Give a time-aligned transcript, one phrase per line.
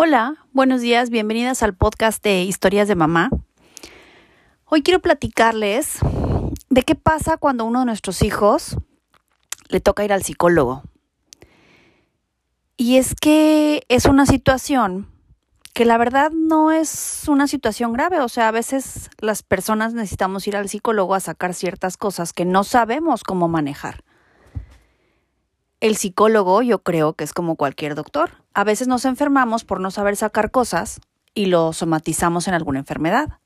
[0.00, 3.30] Hola, buenos días, bienvenidas al podcast de Historias de Mamá.
[4.64, 5.98] Hoy quiero platicarles
[6.70, 8.76] de qué pasa cuando uno de nuestros hijos
[9.68, 10.84] le toca ir al psicólogo.
[12.76, 15.08] Y es que es una situación
[15.74, 20.46] que la verdad no es una situación grave, o sea, a veces las personas necesitamos
[20.46, 24.04] ir al psicólogo a sacar ciertas cosas que no sabemos cómo manejar.
[25.80, 28.37] El psicólogo yo creo que es como cualquier doctor.
[28.54, 31.00] A veces nos enfermamos por no saber sacar cosas
[31.34, 33.38] y lo somatizamos en alguna enfermedad.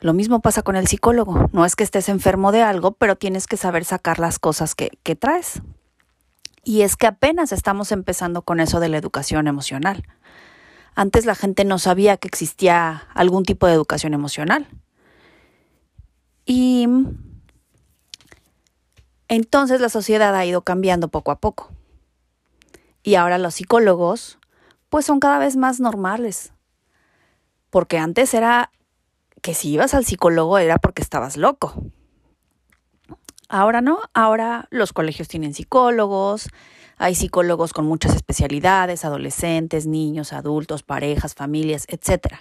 [0.00, 1.48] Lo mismo pasa con el psicólogo.
[1.52, 4.98] No es que estés enfermo de algo, pero tienes que saber sacar las cosas que,
[5.02, 5.62] que traes.
[6.64, 10.04] Y es que apenas estamos empezando con eso de la educación emocional.
[10.94, 14.68] Antes la gente no sabía que existía algún tipo de educación emocional.
[16.44, 16.88] Y
[19.28, 21.70] entonces la sociedad ha ido cambiando poco a poco.
[23.08, 24.38] Y ahora los psicólogos,
[24.90, 26.52] pues son cada vez más normales.
[27.70, 28.70] Porque antes era
[29.40, 31.72] que si ibas al psicólogo era porque estabas loco.
[33.48, 36.50] Ahora no, ahora los colegios tienen psicólogos,
[36.98, 42.34] hay psicólogos con muchas especialidades, adolescentes, niños, adultos, parejas, familias, etc.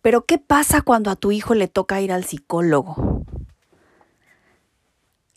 [0.00, 3.24] Pero ¿qué pasa cuando a tu hijo le toca ir al psicólogo?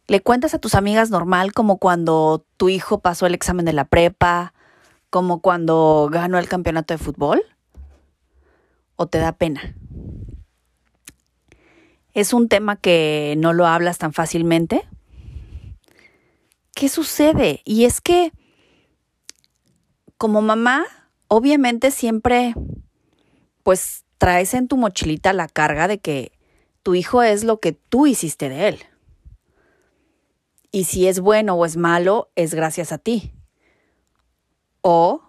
[0.07, 3.85] ¿Le cuentas a tus amigas normal como cuando tu hijo pasó el examen de la
[3.85, 4.53] prepa,
[5.09, 7.41] como cuando ganó el campeonato de fútbol?
[8.95, 9.75] ¿O te da pena?
[12.13, 14.87] ¿Es un tema que no lo hablas tan fácilmente?
[16.75, 17.61] ¿Qué sucede?
[17.65, 18.31] Y es que
[20.17, 20.85] como mamá,
[21.27, 22.53] obviamente siempre
[23.63, 26.31] pues traes en tu mochilita la carga de que
[26.83, 28.79] tu hijo es lo que tú hiciste de él.
[30.75, 33.31] Y si es bueno o es malo, es gracias a ti.
[34.81, 35.21] O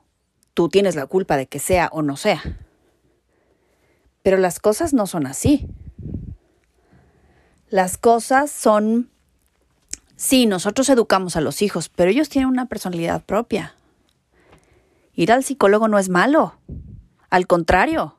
[0.55, 2.43] tú tienes la culpa de que sea o no sea.
[4.25, 5.69] Pero las cosas no son así.
[7.69, 9.09] Las cosas son...
[10.17, 13.77] Sí, nosotros educamos a los hijos, pero ellos tienen una personalidad propia.
[15.15, 16.57] Ir al psicólogo no es malo.
[17.31, 18.17] Al contrario.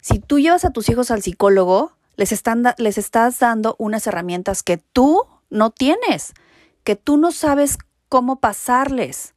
[0.00, 4.64] Si tú llevas a tus hijos al psicólogo, les, están, les estás dando unas herramientas
[4.64, 6.34] que tú no tienes,
[6.82, 7.78] que tú no sabes
[8.08, 9.34] cómo pasarles,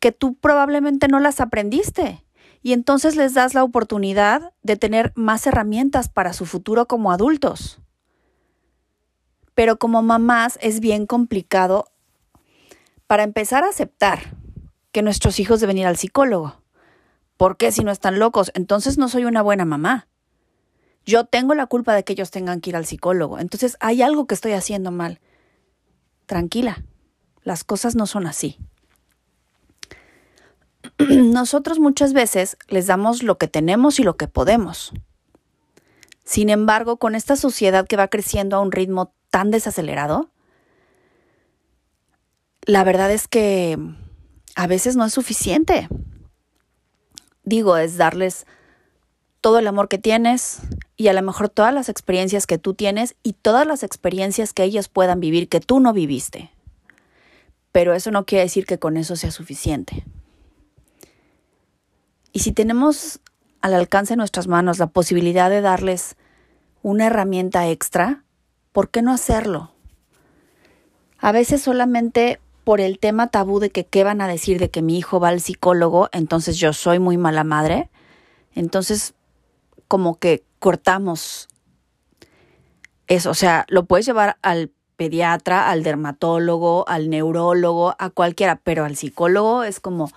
[0.00, 2.24] que tú probablemente no las aprendiste.
[2.62, 7.80] Y entonces les das la oportunidad de tener más herramientas para su futuro como adultos.
[9.54, 11.86] Pero como mamás es bien complicado
[13.06, 14.36] para empezar a aceptar
[14.92, 16.62] que nuestros hijos deben ir al psicólogo.
[17.36, 18.50] ¿Por qué si no están locos?
[18.54, 20.08] Entonces no soy una buena mamá.
[21.06, 23.38] Yo tengo la culpa de que ellos tengan que ir al psicólogo.
[23.38, 25.20] Entonces hay algo que estoy haciendo mal.
[26.26, 26.82] Tranquila,
[27.42, 28.58] las cosas no son así.
[30.98, 34.92] Nosotros muchas veces les damos lo que tenemos y lo que podemos.
[36.24, 40.30] Sin embargo, con esta sociedad que va creciendo a un ritmo tan desacelerado,
[42.62, 43.78] la verdad es que
[44.56, 45.88] a veces no es suficiente.
[47.42, 48.46] Digo, es darles
[49.44, 50.60] todo el amor que tienes
[50.96, 54.64] y a lo mejor todas las experiencias que tú tienes y todas las experiencias que
[54.64, 56.50] ellos puedan vivir que tú no viviste.
[57.70, 60.06] Pero eso no quiere decir que con eso sea suficiente.
[62.32, 63.20] Y si tenemos
[63.60, 66.16] al alcance de nuestras manos la posibilidad de darles
[66.82, 68.24] una herramienta extra,
[68.72, 69.72] ¿por qué no hacerlo?
[71.18, 74.80] A veces solamente por el tema tabú de que qué van a decir de que
[74.80, 77.90] mi hijo va al psicólogo, entonces yo soy muy mala madre.
[78.54, 79.12] Entonces
[79.94, 81.46] como que cortamos
[83.06, 88.84] eso, o sea, lo puedes llevar al pediatra, al dermatólogo, al neurólogo, a cualquiera, pero
[88.84, 90.10] al psicólogo es como,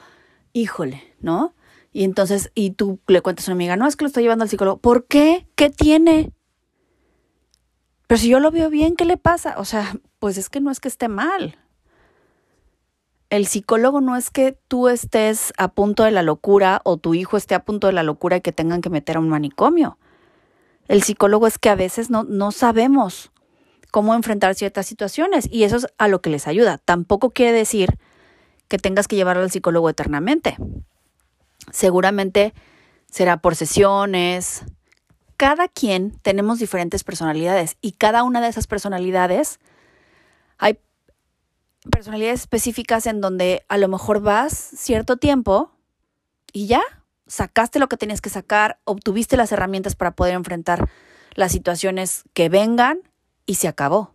[0.52, 1.54] híjole, ¿no?
[1.94, 4.42] Y entonces, y tú le cuentas a una amiga, no, es que lo estoy llevando
[4.42, 4.78] al psicólogo.
[4.80, 5.48] ¿Por qué?
[5.54, 6.32] ¿Qué tiene?
[8.08, 9.60] Pero si yo lo veo bien, ¿qué le pasa?
[9.60, 11.56] O sea, pues es que no es que esté mal
[13.30, 17.36] el psicólogo no es que tú estés a punto de la locura o tu hijo
[17.36, 19.98] esté a punto de la locura y que tengan que meter a un manicomio.
[20.88, 23.32] El psicólogo es que a veces no, no sabemos
[23.92, 26.78] cómo enfrentar ciertas situaciones y eso es a lo que les ayuda.
[26.78, 27.98] Tampoco quiere decir
[28.70, 30.56] que tengas que llevarlo al psicólogo eternamente.
[31.72, 32.54] Seguramente
[33.12, 34.64] será por sesiones.
[35.36, 39.60] Cada quien tenemos diferentes personalidades y cada una de esas personalidades
[40.58, 40.80] hay
[41.90, 45.72] personalidades específicas en donde a lo mejor vas cierto tiempo
[46.52, 46.82] y ya,
[47.28, 50.90] sacaste lo que tenías que sacar, obtuviste las herramientas para poder enfrentar
[51.36, 53.00] las situaciones que vengan
[53.46, 54.14] y se acabó.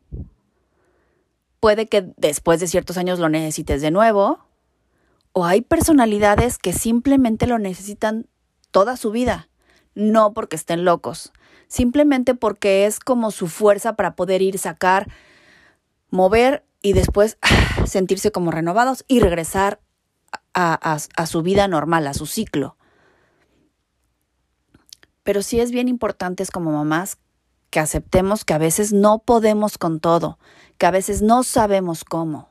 [1.61, 4.45] Puede que después de ciertos años lo necesites de nuevo
[5.33, 8.27] O hay personalidades que simplemente lo necesitan
[8.71, 9.49] toda su vida,
[9.95, 11.33] no porque estén locos,
[11.69, 15.09] simplemente porque es como su fuerza para poder ir, sacar,
[16.11, 17.39] mover y después
[17.87, 19.81] sentirse como renovados y regresar
[20.55, 22.77] a, su vida normal, a su ciclo.
[25.23, 27.19] Pero sí es bien importante como mamás
[27.71, 30.39] que aceptemos que a veces no podemos con todo,
[30.77, 32.49] que a veces no sabemos cómo.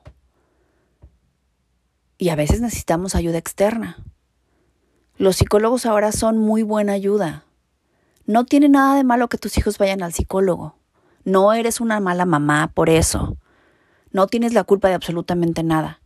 [2.17, 4.03] Y a veces necesitamos ayuda externa.
[5.17, 7.45] Los psicólogos ahora son muy buena ayuda.
[8.25, 10.75] No tiene nada de malo que tus hijos vayan al psicólogo.
[11.23, 13.37] No eres una mala mamá por eso.
[14.11, 16.01] No tienes la culpa de absolutamente nada.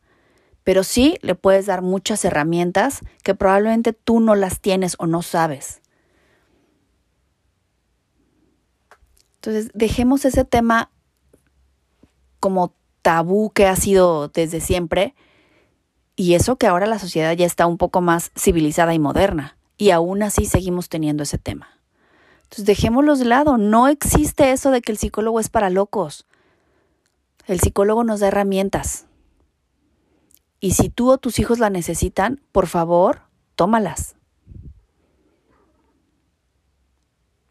[0.63, 5.21] Pero sí le puedes dar muchas herramientas que probablemente tú no las tienes o no
[5.21, 5.81] sabes.
[9.35, 10.89] Entonces, dejemos ese tema
[12.39, 12.73] como
[13.03, 15.13] tabú que ha sido desde siempre
[16.15, 19.91] y eso que ahora la sociedad ya está un poco más civilizada y moderna y
[19.91, 21.79] aún así seguimos teniendo ese tema.
[22.43, 26.25] Entonces dejémoslos de lado, no existe eso de que el psicólogo es para locos.
[27.47, 29.05] El psicólogo nos da herramientas.
[30.59, 33.21] Y si tú o tus hijos la necesitan, por favor,
[33.55, 34.15] tómalas.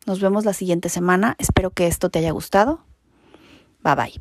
[0.07, 1.37] Nos vemos la siguiente semana.
[1.39, 2.85] Espero que esto te haya gustado.
[3.83, 4.21] Bye bye.